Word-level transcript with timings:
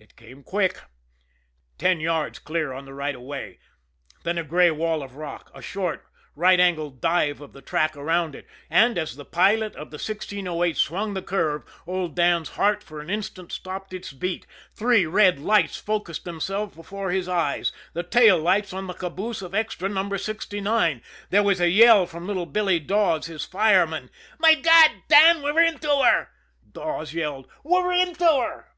It 0.00 0.16
came 0.16 0.42
quick. 0.42 0.80
Ten 1.78 2.00
yards 2.00 2.40
clear 2.40 2.72
on 2.72 2.86
the 2.86 2.92
right 2.92 3.14
of 3.14 3.20
way, 3.20 3.60
then 4.24 4.36
a 4.36 4.42
gray 4.42 4.72
wall 4.72 5.00
of 5.00 5.14
rock, 5.14 5.52
a 5.54 5.62
short, 5.62 6.04
right 6.34 6.58
angled 6.58 7.00
dive 7.00 7.40
of 7.40 7.52
the 7.52 7.62
track 7.62 7.96
around 7.96 8.34
it 8.34 8.48
and, 8.68 8.98
as 8.98 9.14
the 9.14 9.24
pilot 9.24 9.76
of 9.76 9.92
the 9.92 9.94
1608 9.94 10.76
swung 10.76 11.14
the 11.14 11.22
curve, 11.22 11.62
old 11.86 12.16
Dan's 12.16 12.48
heart 12.58 12.82
for 12.82 12.98
an 13.00 13.08
instant 13.08 13.52
stopped 13.52 13.94
its 13.94 14.12
beat 14.12 14.44
three 14.74 15.06
red 15.06 15.38
lights 15.38 15.76
focussed 15.76 16.24
themselves 16.24 16.74
before 16.74 17.12
his 17.12 17.28
eyes, 17.28 17.70
the 17.92 18.02
tail 18.02 18.36
lights 18.36 18.72
on 18.72 18.88
the 18.88 18.92
caboose 18.92 19.40
of 19.40 19.54
Extra 19.54 19.88
No. 19.88 20.16
69. 20.16 21.00
There 21.30 21.44
was 21.44 21.60
a 21.60 21.70
yell 21.70 22.06
from 22.06 22.26
little 22.26 22.46
Billy 22.46 22.80
Dawes, 22.80 23.26
his 23.26 23.44
fireman. 23.44 24.10
"My 24.40 24.56
God, 24.56 24.90
Dan, 25.06 25.42
we're 25.42 25.62
into 25.62 26.02
her!" 26.02 26.30
Dawes 26.72 27.14
yelled. 27.14 27.46
"We're 27.62 27.92
into 27.92 28.24
her!" 28.24 28.72